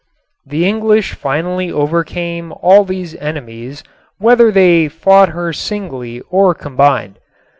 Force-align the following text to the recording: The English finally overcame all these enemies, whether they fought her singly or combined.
The 0.47 0.65
English 0.65 1.13
finally 1.13 1.71
overcame 1.71 2.53
all 2.53 2.83
these 2.85 3.13
enemies, 3.17 3.83
whether 4.17 4.49
they 4.51 4.87
fought 4.87 5.29
her 5.29 5.53
singly 5.53 6.21
or 6.31 6.55
combined. 6.55 7.19